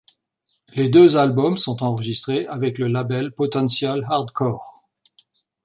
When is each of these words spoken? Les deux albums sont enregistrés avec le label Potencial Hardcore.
Les 0.73 0.89
deux 0.89 1.15
albums 1.15 1.57
sont 1.57 1.83
enregistrés 1.83 2.47
avec 2.47 2.79
le 2.79 2.87
label 2.87 3.35
Potencial 3.35 4.03
Hardcore. 4.09 4.83